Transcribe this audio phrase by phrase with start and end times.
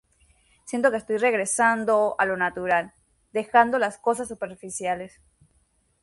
[0.65, 2.95] Siento que estoy regresando a lo natural,
[3.33, 5.21] dejando las cosas superficiales.